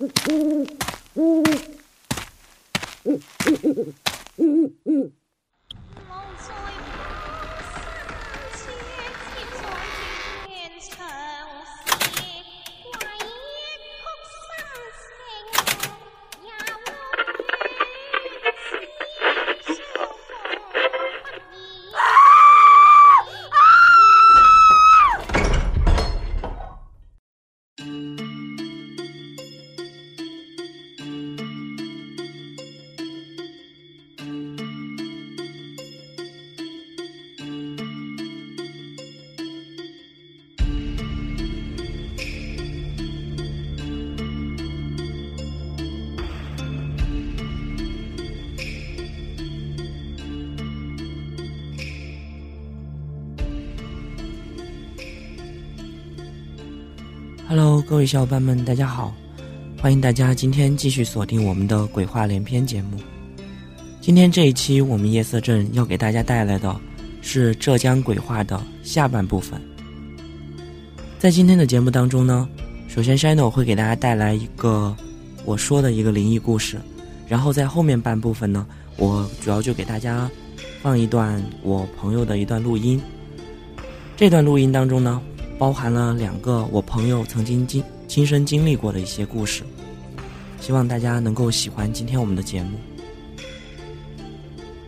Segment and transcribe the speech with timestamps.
[0.00, 0.80] Mm-hmm.
[57.82, 59.14] 各位小伙伴们，大家好！
[59.80, 62.98] 欢迎大家今天继续锁定我们的鬼话连篇节目。
[64.00, 66.78] 今天这一期，我们夜色镇要给大家带来的
[67.22, 69.60] 是浙江鬼话的下半部分。
[71.18, 72.48] 在今天的节目当中呢，
[72.86, 74.94] 首先 Shino 会给大家带来一个
[75.44, 76.78] 我说的一个灵异故事，
[77.26, 80.30] 然后在后面半部分呢，我主要就给大家
[80.82, 83.00] 放一段我朋友的一段录音。
[84.16, 85.20] 这段录音当中呢。
[85.60, 89.62] 包含了两个我朋友曾经经亲身经历过的一些故事，
[90.58, 92.78] 希望大家能够喜欢今天我们的节目。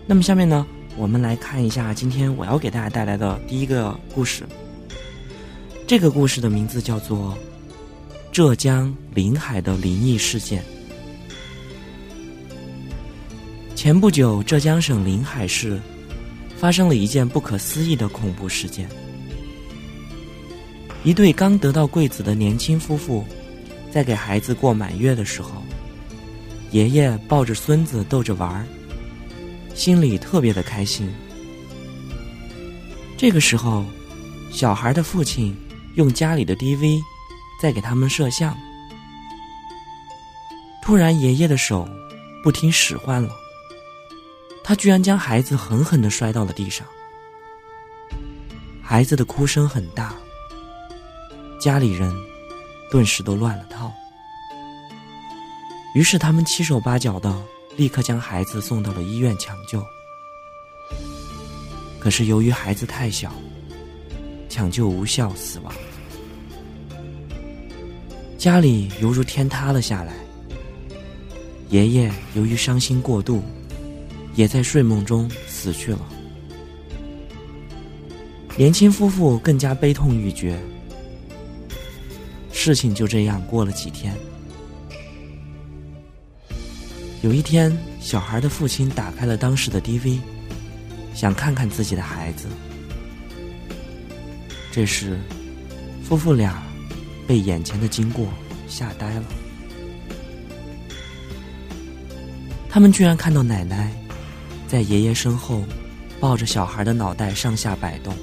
[0.06, 4.44] 那么下面呢，我们来看一下今天我要给大家带来的第一个故事。
[5.86, 7.36] 这个故事的名字叫做
[8.32, 10.62] 《浙江临海的灵异事件》。
[13.76, 15.78] 前不久，浙江省临海市
[16.56, 18.88] 发生了一件不可思议的恐怖事件。
[21.04, 23.24] 一对刚得到贵子的年轻夫妇，
[23.90, 25.50] 在给孩子过满月的时候，
[26.70, 28.64] 爷爷抱着孙子逗着玩儿，
[29.74, 31.12] 心里特别的开心。
[33.16, 33.84] 这个时候，
[34.52, 35.56] 小孩的父亲
[35.96, 37.00] 用家里的 DV
[37.60, 38.56] 在给他们摄像。
[40.84, 41.88] 突然，爷爷的手
[42.44, 43.30] 不听使唤了，
[44.62, 46.86] 他居然将孩子狠狠的摔到了地上，
[48.80, 50.14] 孩子的哭声很大。
[51.62, 52.12] 家里人
[52.90, 53.92] 顿时都乱了套，
[55.94, 57.40] 于是他们七手八脚的
[57.76, 59.80] 立刻将孩子送到了医院抢救。
[62.00, 63.32] 可是由于孩子太小，
[64.48, 65.72] 抢救无效死亡。
[68.36, 70.14] 家里犹如天塌了下来。
[71.68, 73.40] 爷爷由于伤心过度，
[74.34, 76.00] 也在睡梦中死去了。
[78.56, 80.58] 年轻夫妇更加悲痛欲绝。
[82.62, 84.14] 事情就这样过了几天。
[87.20, 90.20] 有一天，小孩的父亲打开了当时的 DV，
[91.12, 92.46] 想看看自己的孩子。
[94.70, 95.18] 这时，
[96.04, 96.62] 夫妇俩
[97.26, 98.28] 被眼前的经过
[98.68, 99.24] 吓呆了。
[102.70, 103.92] 他们居然看到奶奶
[104.68, 105.64] 在爷爷身后
[106.20, 108.14] 抱着小孩的脑袋上下摆动，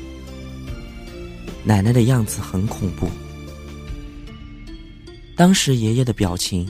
[1.61, 3.09] 奶奶的样子很恐怖。
[5.39, 6.67] 当时爷爷的表情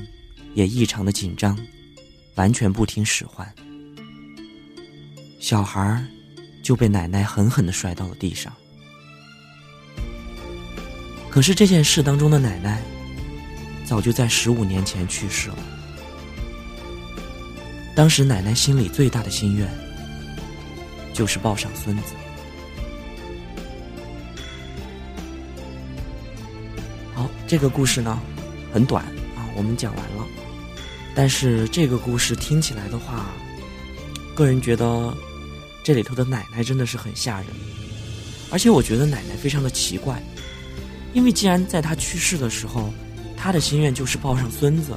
[0.53, 1.57] 也异常的紧张，
[2.35, 3.51] 完全不听使唤。
[5.39, 6.05] 小孩
[6.61, 8.53] 就被奶奶狠狠的摔到了地上。
[11.31, 12.79] 可是这件事当中的奶奶，
[13.85, 15.57] 早就在十五年前去世了。
[17.95, 19.67] 当时奶奶心里最大的心愿，
[21.11, 22.13] 就是抱上孙子。
[27.15, 28.21] 好，这个故事呢？
[28.71, 29.03] 很短
[29.35, 30.25] 啊，我们讲完了。
[31.15, 33.25] 但是这个故事听起来的话，
[34.35, 35.13] 个人觉得
[35.83, 37.47] 这里头的奶奶真的是很吓人，
[38.51, 40.21] 而且我觉得奶奶非常的奇怪，
[41.13, 42.93] 因为既然在她去世的时候，
[43.35, 44.93] 她的心愿就是抱上孙子，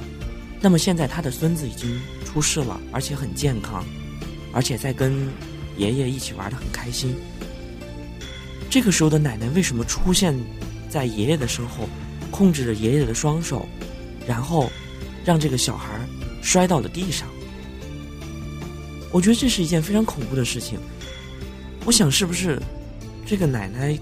[0.61, 3.83] 那么现在她的孙子已经出世了，而且很健康，
[4.53, 5.27] 而且在跟
[5.77, 7.13] 爷爷一起玩的很开心。
[8.69, 10.33] 这个时候的奶奶为什么出现
[10.89, 11.89] 在爷爷的身后？
[12.33, 13.69] 控制着爷爷的双手，
[14.27, 14.71] 然后
[15.23, 15.87] 让这个小孩
[16.41, 17.27] 摔到了地上。
[19.11, 20.79] 我觉得这是一件非常恐怖的事情。
[21.85, 22.59] 我想，是不是
[23.23, 23.95] 这个奶奶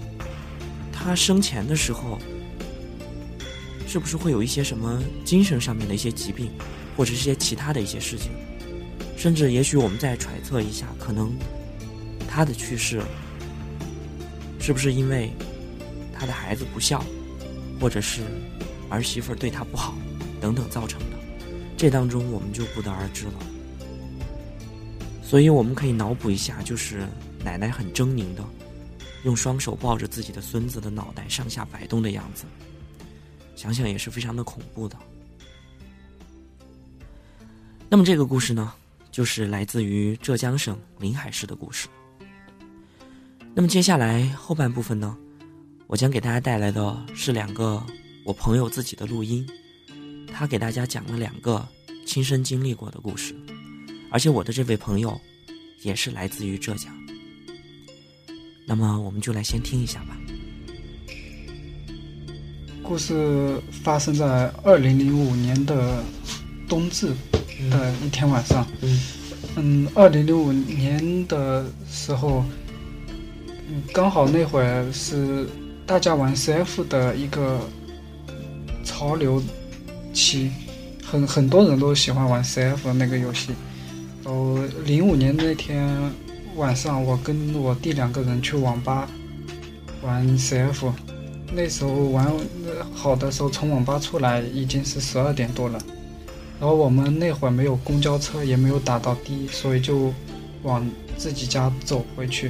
[0.90, 2.18] 她生前的时候，
[3.86, 6.50] 是不是会有一些什么精神上面的一些疾病，
[6.96, 8.30] 或者是些其他的一些事情？
[9.14, 11.30] 甚至，也许我们再揣测一下，可能
[12.26, 13.02] 她的去世
[14.58, 15.30] 是不是因为
[16.18, 17.04] 她的孩子不孝？
[17.82, 18.22] 或者是
[18.88, 19.92] 儿媳妇对他不好，
[20.40, 21.18] 等等造成的，
[21.76, 23.32] 这当中我们就不得而知了。
[25.20, 27.04] 所以我们可以脑补一下，就是
[27.44, 28.44] 奶奶很狰狞的，
[29.24, 32.44] 用双手抱着自己的孙子的脑袋上下摆动的样子，
[33.56, 34.96] 想想也是非常的恐怖的。
[37.88, 38.72] 那么这个故事呢，
[39.10, 41.88] 就是来自于浙江省临海市的故事。
[43.54, 45.18] 那么接下来后半部分呢，
[45.92, 47.84] 我将给大家带来的是两个
[48.24, 49.46] 我朋友自己的录音，
[50.32, 51.68] 他给大家讲了两个
[52.06, 53.36] 亲身经历过的故事，
[54.10, 55.20] 而且我的这位朋友
[55.82, 56.90] 也是来自于浙江。
[58.64, 60.16] 那么我们就来先听一下吧。
[62.82, 66.02] 故事发生在二零零五年的
[66.66, 67.08] 冬至
[67.70, 68.66] 的一天晚上。
[68.80, 69.00] 嗯
[69.56, 72.42] 嗯，二零零五年的时候，
[73.68, 75.46] 嗯，刚好那会儿是
[75.92, 77.60] 大家玩 CF 的一个
[78.82, 79.42] 潮流
[80.14, 80.50] 期，
[81.04, 83.50] 很很多人都喜欢玩 CF 那个游戏。
[84.24, 84.56] 然后
[84.86, 85.94] 零五年那天
[86.56, 89.06] 晚上，我跟我弟两个人去网吧
[90.00, 90.90] 玩 CF，
[91.52, 92.26] 那时候玩
[92.94, 95.78] 好的时候，从网吧出来已经是十二点多了。
[96.58, 100.10] 然后我们那会儿没有公交车，也没有打到的，所以就
[100.62, 102.46] 往自己家走回去。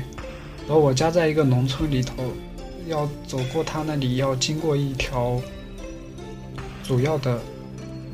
[0.69, 2.15] 然后我家在一个农村里头，
[2.87, 5.40] 要走过他那里要经过一条
[6.82, 7.40] 主要的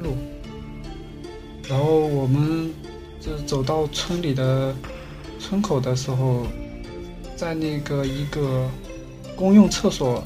[0.03, 0.17] 路。
[1.69, 2.73] 然后我们
[3.21, 4.75] 就走到村里的
[5.39, 6.47] 村口的时候，
[7.37, 8.69] 在那个一个
[9.37, 10.25] 公用厕所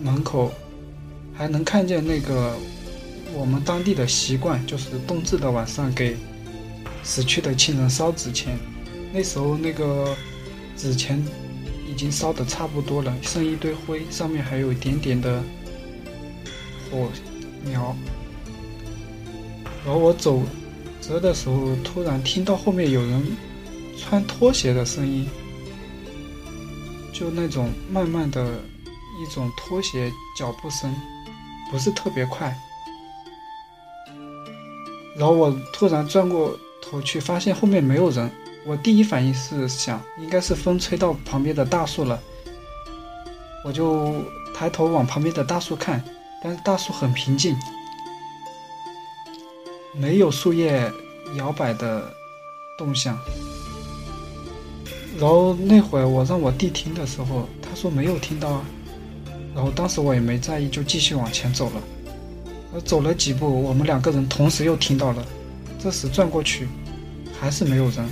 [0.00, 0.50] 门口，
[1.32, 2.56] 还能看见那个
[3.34, 6.16] 我们当地的习惯，就是冬至的晚上给
[7.02, 8.58] 死去的亲人烧纸钱。
[9.12, 10.16] 那时候那个
[10.76, 11.24] 纸钱
[11.90, 15.42] 已经烧得差不多了，剩一堆灰，上面还有一点点的
[16.88, 17.08] 火
[17.64, 17.96] 苗。
[19.84, 20.40] 然后我走
[21.00, 23.36] 着的时候，突然听到后面有人
[23.98, 25.28] 穿拖鞋的声音，
[27.12, 28.44] 就那种慢慢的
[29.20, 30.94] 一种拖鞋脚步声，
[31.70, 32.56] 不是特别快。
[35.16, 38.30] 然后我突然转过头去，发现后面没有人。
[38.66, 42.20] 我第一反应是想，应该是风吹到旁边的大树了。
[43.64, 44.22] 我就
[44.54, 46.02] 抬头往旁边的大树看，
[46.42, 47.56] 但是大树很平静，
[49.94, 50.90] 没有树叶
[51.36, 52.12] 摇摆的
[52.78, 53.18] 动向。
[55.18, 58.64] 然后那会我让我弟听的时候，他说没有听到啊。
[59.54, 61.82] 然后当时我也没在意，就继续往前走了。
[62.72, 65.26] 我走了几步，我们两个人同时又听到了。
[65.78, 66.68] 这时转过去，
[67.40, 68.08] 还是没有人。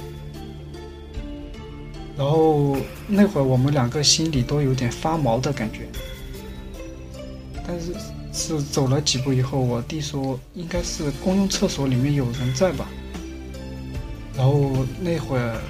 [2.19, 2.77] 然后
[3.07, 5.89] 那会儿我们两个心里都有点发毛的感觉。
[7.65, 7.95] 但是
[8.33, 12.89] 是走了几步以后，我弟说应该是公用厕所里面有人在吧。
[14.37, 15.61] 然后那会儿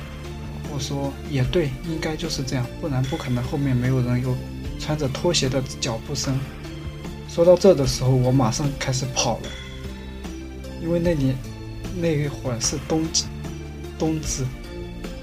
[0.72, 4.34] 我说也对，应该就是这样，不然不可能后面没有人有
[4.78, 6.38] 穿着拖鞋的脚步声。
[7.28, 9.48] 说到这的时候，我马上开始跑了，
[10.82, 11.34] 因为那里
[12.00, 13.24] 那一会儿是冬季，
[13.98, 14.44] 冬至，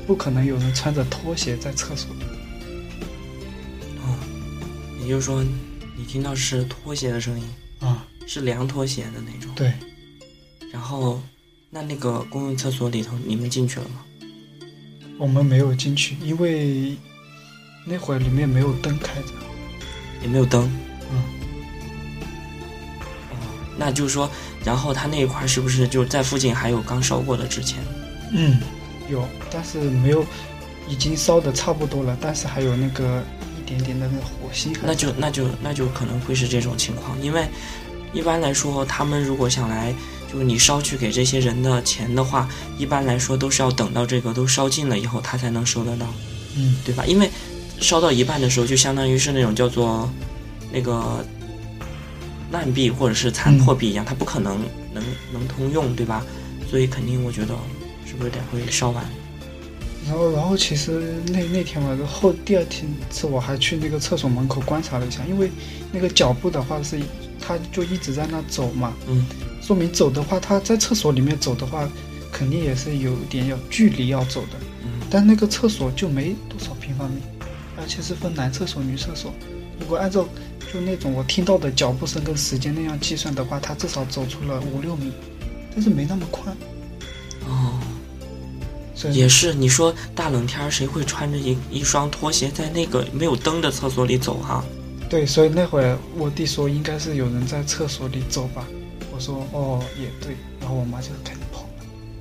[0.05, 2.25] 不可能有人穿着拖鞋在厕所里。
[4.03, 4.17] 嗯，
[5.01, 5.43] 也就是说，
[5.95, 7.45] 你听到是拖鞋的声音，
[7.79, 9.53] 啊，是凉拖鞋的那种。
[9.55, 9.73] 对，
[10.71, 11.21] 然后，
[11.69, 14.05] 那那个公用厕所里头，你们进去了吗？
[15.17, 16.95] 我们没有进去，因为
[17.85, 19.27] 那会儿里面没有灯开着。
[20.21, 20.63] 也没有灯。
[21.11, 21.23] 嗯，
[23.29, 23.37] 哦，
[23.77, 24.29] 那就是说，
[24.63, 27.83] 然后他那一块是不是就在附近还有刚烧过的纸钱？
[28.31, 28.59] 嗯，
[29.09, 30.25] 有，但是没有，
[30.87, 33.23] 已经烧的差不多了，但是还有那个
[33.57, 34.73] 一点点的那个火星。
[34.83, 37.45] 那就那就那就可能会是这种情况，因为
[38.13, 39.93] 一般来说，他们如果想来，
[40.31, 46.05] 就是你烧去给这些人的钱的话，一般来说都是要等到这个都烧尽了以后，他才能收得到，
[46.55, 47.05] 嗯，对吧？
[47.05, 47.29] 因为
[47.79, 50.09] 烧到一半的时候，就相当于是那种叫做
[50.71, 51.25] 那个
[52.51, 54.57] 烂币或者是残破币一样，它不可能
[54.93, 56.23] 能能通用，对吧？
[56.69, 57.53] 所以肯定我觉得
[58.05, 59.03] 是不是得会烧完？
[60.07, 65.49] 然后，然后其实那那天晚上后第二天次我还去那个厕所门口观察了一下，因为
[65.91, 66.99] 那个脚步的话是，
[67.41, 69.25] 他就一直在那走嘛，嗯，
[69.63, 71.89] 说明走的话，他在厕所里面走的话，
[72.31, 74.59] 肯定也是有点要距离要走的。
[74.83, 77.21] 嗯但那个厕所就没多少平方米，
[77.77, 79.33] 而且是分男厕所、女厕所。
[79.79, 80.27] 如果按照
[80.71, 85.11] 就那种我听到的脚步声跟时间那样计算的话，他至少走出了五六米，
[85.73, 86.55] 但是没那么宽。
[87.47, 87.79] 哦。
[89.11, 94.63] 也是，你说大冷天儿谁会穿着一一双拖鞋在那个没有灯的厕所里走哈、
[95.09, 98.65] 对，所以那会儿我弟说应该是有人在厕所里走吧，
[99.13, 101.67] 我说哦也对，然后我妈就赶紧跑了。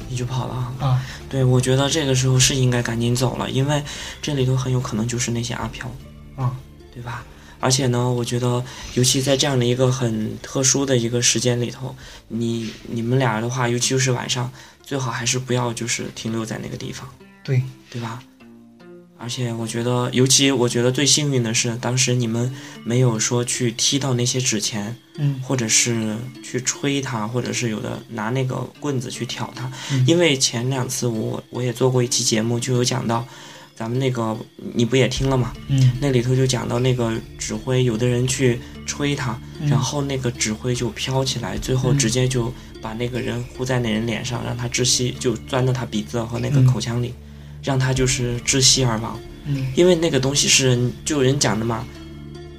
[0.08, 0.74] 你就跑了啊？
[0.80, 3.82] 啊，对，我觉得这个时候是应该赶紧走了，因为
[4.20, 5.90] 这里头很有可能就是那些阿飘，
[6.36, 6.54] 啊，
[6.92, 7.24] 对吧？
[7.64, 11.96] 而且呢，我觉得，尤其在这样的一个很特殊的一个时间里头，
[12.28, 14.52] 你你们俩的话，尤其是晚上，
[14.82, 17.08] 最好还是不要就是停留在那个地方，
[17.42, 18.22] 对，对吧？
[19.16, 22.54] 而且我觉得，尤其我觉得最幸运的是，当时你们
[22.84, 33.26] 没有说去踢到那些纸钱，嗯或者是去吹它，或者是有的拿那个棍子去挑它，嗯因为前两次我我也做过一期节目，就有讲到，
[33.74, 34.36] 咱们那个
[34.72, 35.52] 你不也听了吗？
[35.68, 47.12] 嗯，那里头就讲到那个指挥，有的人去吹它，嗯然后那个指挥就飘起来，最后嗯直接就把那个人呼在那人脸上，让他窒息，就钻到他鼻子和那个嗯口腔里，
[47.62, 49.18] 让他就是窒息而亡。
[49.46, 51.84] 嗯因为那个东西是就有人讲的嘛，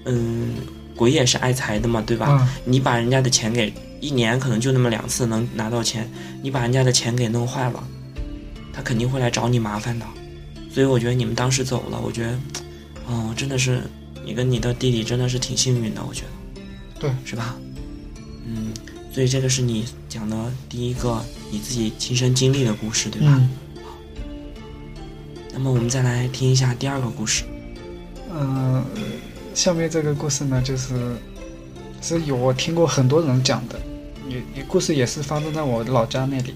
[0.04, 0.54] 嗯，
[0.96, 2.28] 鬼也是爱财的嘛，对吧？
[2.28, 6.12] 啊，你把人家的钱给一年可能就那么两次能拿到钱，
[6.44, 7.84] 你把人家的钱给弄坏了，
[8.74, 10.06] 他肯定会来找你麻烦的。
[10.76, 12.38] 所以我觉得你们当时走了，我觉得，
[13.08, 13.80] 哦，真的是
[14.26, 17.56] 你跟你的弟弟真的是挺幸运的，我觉得，对，是吧？
[18.46, 18.74] 嗯，
[19.10, 20.36] 所以这个是你讲的
[20.68, 23.28] 第一个你自己亲身经历的故事，对吧？
[23.40, 23.50] 嗯
[25.54, 27.46] 那么我们再来听一下第二个故事。
[28.30, 28.84] 嗯、
[29.54, 31.16] 下面这个故事呢，就是
[32.02, 33.80] 是有我听过很多人讲的，
[34.28, 36.54] 也也故事也是发生在我老家那里。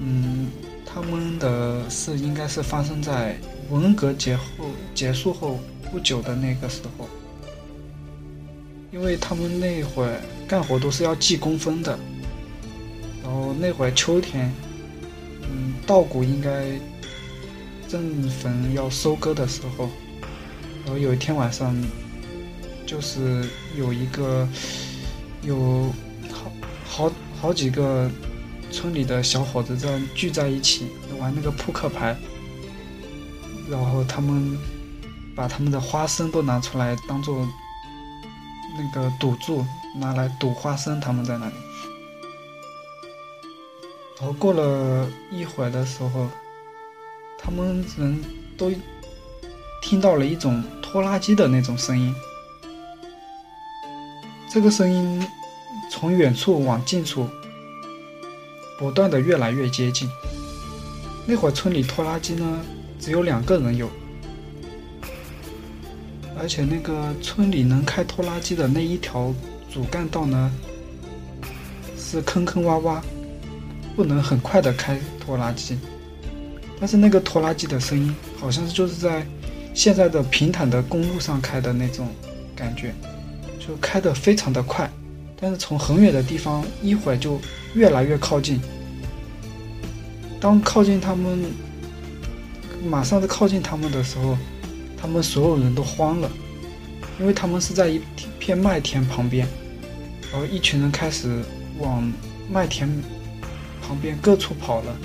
[0.00, 0.48] 嗯，
[0.92, 3.38] 他们的事应该是发生在
[3.70, 4.42] 文革结后
[4.94, 5.58] 结束后
[5.90, 7.08] 不久的那个时候，
[8.90, 11.98] 因为他们那会儿干活都是要记工分的，
[13.22, 14.52] 然后那会儿秋天，
[15.42, 16.66] 嗯，稻谷应该
[17.88, 19.88] 正逢要收割的时候，
[20.84, 21.74] 然后有一天晚上，
[22.84, 24.46] 就是有一个
[25.42, 25.90] 有
[26.30, 26.52] 好
[26.84, 28.10] 好好几个
[28.72, 30.88] 村里的小伙子在聚在一起
[31.18, 32.16] 玩那个扑克牌，
[33.68, 34.58] 然后他们
[35.36, 37.46] 把他们的花生都拿出来当做
[38.76, 39.64] 那个赌注，
[39.94, 41.54] 拿来赌花生，他们在那里。
[44.18, 46.28] 然后过了一会儿的时候，
[47.38, 48.22] 他们人
[48.56, 48.72] 都
[49.82, 52.14] 听到了一种拖拉机的那种声音。
[54.48, 55.26] 这个声音
[55.90, 57.28] 从远处往近处
[58.82, 60.10] 不断的越来越接近。
[61.24, 62.60] 那会儿村里拖拉机呢
[62.98, 63.88] 只有两个人有，
[66.36, 69.32] 而且那个村里能开拖拉机的那一条
[69.72, 70.52] 主干道呢
[71.96, 73.00] 是坑坑洼洼，
[73.94, 75.78] 不能很快的开拖拉机。
[76.80, 79.24] 但是那个拖拉机的声音好像是就是在
[79.72, 82.08] 现在的平坦的公路上开的那种
[82.56, 82.92] 感觉，
[83.60, 84.90] 就开得非常的快，
[85.42, 87.40] 但是从很远的地方一会儿就
[87.74, 88.60] 越来越靠近。
[90.40, 91.50] 当靠近他们，
[92.88, 94.38] 马上在靠近他们的时候，
[94.96, 96.30] 他们所有人都慌了，
[97.18, 98.00] 因为他们是在一
[98.38, 99.44] 片麦田旁边，
[100.30, 101.42] 然后一群人开始
[101.80, 102.08] 往
[102.48, 102.88] 麦田
[103.84, 104.96] 旁边各处跑了。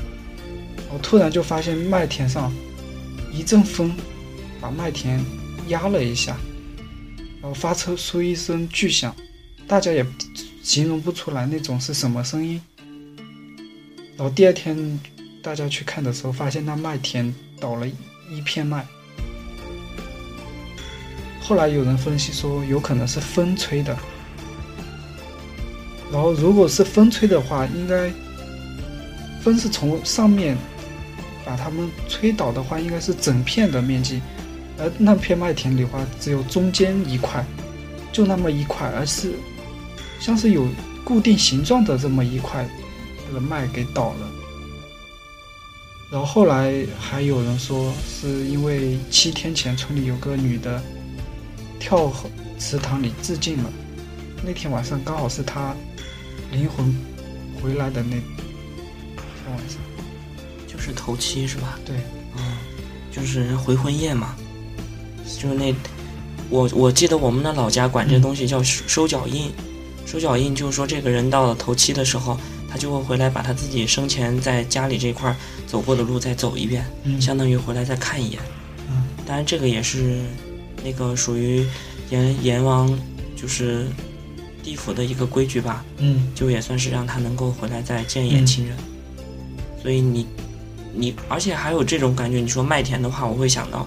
[0.94, 2.54] 我突然就发现麦田上
[3.34, 3.92] 一阵风
[4.62, 5.20] 把麦田
[5.68, 6.38] 压了一下，
[7.42, 9.16] 然后发出出一声巨响，
[9.68, 10.06] 大家也
[10.64, 12.62] 形容不出来那种是什么声音。
[14.16, 15.00] 然后第二天
[15.44, 18.86] 大家去看的时候，发现那麦田倒了一片麦。
[21.42, 23.98] 后来有人分析说，有可能是风吹的。
[26.12, 28.12] 然后如果是风吹的话，应该
[29.42, 30.58] 风是从上面
[31.46, 34.22] 把它们吹倒的话，应该是整片的面积，
[34.80, 37.46] 而那片麦田里话，只有中间一块，
[38.12, 39.34] 就那么一块，而是
[40.20, 40.68] 像是有
[41.04, 42.68] 固定形状的这么一块
[43.34, 44.32] 的麦给倒了。
[46.12, 50.82] 然后后来还有人说，是因为七天前村里有个女的
[51.80, 52.12] 跳
[52.58, 53.70] 池塘里自尽了，
[54.44, 55.76] 那天晚上刚好是她
[56.52, 56.96] 灵魂
[57.62, 58.24] 回来的那天
[59.48, 59.78] 晚上。
[60.66, 61.78] 就是头七是吧？
[61.84, 61.96] 对，
[62.38, 62.58] 嗯，
[63.12, 64.36] 就是回魂夜嘛，
[65.26, 65.74] 就是那，
[66.50, 69.52] 我我记得我们的老家管这东西叫收收脚印，
[70.08, 72.40] 收脚印就是说这个人到了头七的时候，
[72.72, 75.36] 他就会回来把他自己生前在家里这块儿
[75.68, 78.40] 走过的路再走一遍，嗯相当于回来再看一眼。
[78.90, 80.22] 嗯当然这个也是
[80.82, 81.66] 那个属于
[82.10, 82.98] 阎阎王
[83.36, 83.86] 就是
[84.64, 88.78] 地府的一个规矩吧，嗯就也算是让他能够回来再见一眼嗯亲人。
[89.84, 90.26] 所以你
[90.94, 93.86] 你而且还有这种感觉，你说麦田的话，我会想到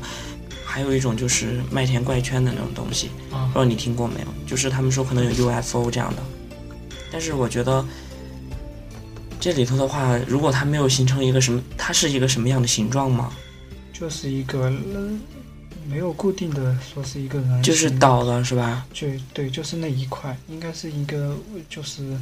[0.71, 4.27] 还有一种就是麦田怪圈的那种东西，啊不知道你听过没有？
[4.47, 6.23] 就是他们说可能有 UFO 这样的，
[7.11, 7.85] 但是我觉得
[9.41, 13.33] 这里头的话，如果它没有形成一个什么，它是一个什么样的形状吗？
[13.93, 14.61] 就是一个
[14.95, 15.11] 呃
[15.89, 18.87] 没有固定的说是一个人，就是倒了是吧？
[18.93, 21.37] 就对，就是那一块，应该是一个
[21.69, 22.17] 就是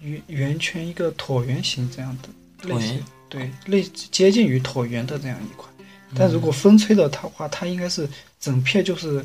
[0.00, 2.28] 圆圆圈一个椭圆形这样的，
[2.68, 5.68] 类似椭圆对类接近于椭圆的这样一块。
[6.10, 8.08] 嗯但如果风吹的它话，它应该是
[8.40, 9.24] 整片就是，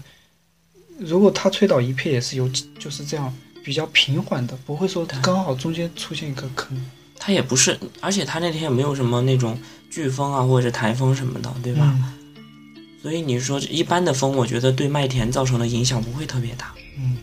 [0.97, 2.47] 如果它吹倒一片也是有
[2.77, 6.77] 就是这样比较平缓的，不会说刚好中间出现一个坑，
[7.17, 9.57] 它也不是，而且它那天也没有什么那种
[9.91, 11.89] 飓风啊，或者是台风什么的，对吧？
[11.95, 12.13] 嗯
[13.01, 17.17] 所以你说一般的风，我觉得对麦田造成的影响不会特别大，嗯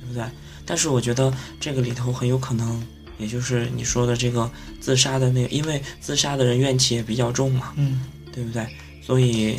[0.00, 0.22] 对不对？
[0.64, 2.80] 但是我觉得这个里头很有可能，
[3.18, 4.48] 也就是你说的这个
[4.80, 8.00] 自杀的那个，因为自杀的人怨气也比较重嘛，嗯
[8.32, 8.64] 对不对？
[9.06, 9.58] 所以，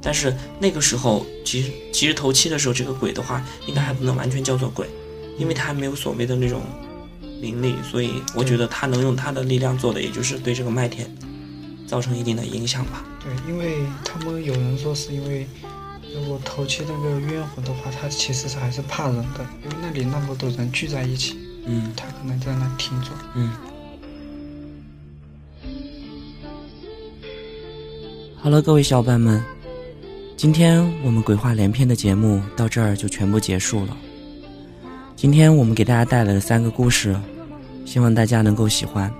[0.00, 4.88] 但是那个时候，其实其实头七的时候，这个鬼的话，应该还不能完全叫做鬼，
[5.36, 6.62] 因为他还没有所谓的那种
[7.42, 11.06] 灵力，所以我觉得他能用他的力量做的，也就是对这个麦田
[11.86, 13.04] 造成一定的影响吧。
[13.22, 15.46] 对，因为他们有人说是因为
[16.14, 23.08] 如果头七那个冤魂的话，他其实是还是怕人的，因为那里那么多人聚在一起，嗯他可能在那听着。
[23.34, 23.52] 嗯。
[28.42, 29.44] 好了，各位小伙伴们，
[30.34, 33.94] 今天我们鬼话连篇的节目到这儿就全部结束了。
[35.14, 37.14] 今天我们给大家带来了三个故事，
[37.84, 39.12] 希望大家能够喜欢。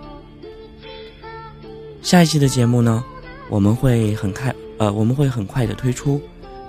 [2.01, 3.05] 下一期的节目呢，
[3.51, 6.19] 我们会很快呃，我们会很快的推出，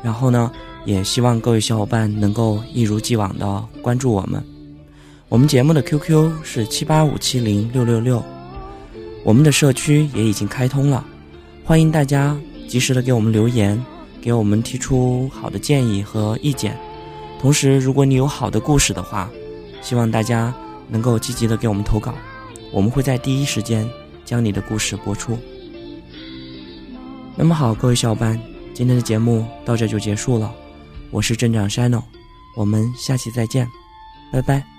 [0.04, 0.52] 然后呢，
[0.84, 4.44] 也希望各位小伙伴能够一如既往的关注我们。
[5.30, 8.22] 我们节目的 QQ 是七八五七零六六六，
[9.24, 11.06] 我们的社区也已经开通了，
[11.64, 12.38] 欢迎大家
[12.68, 13.82] 及时的给我们留言，
[14.22, 16.78] 给我们提出好的建议和意见。
[17.40, 19.30] 同时，如果你有好的故事的话，
[19.82, 20.54] 希望大家
[20.90, 22.14] 能够积极的给我们投稿，
[22.72, 23.90] 我们会在第一时间
[24.26, 25.38] 将你的故事播出。
[27.36, 28.40] 那么好，各位小伙伴，
[28.74, 30.54] 今天的节目到这就结束了，
[31.10, 32.04] 我是镇长 Shino，
[32.58, 33.68] 我们下期再见，
[34.32, 34.71] 拜拜。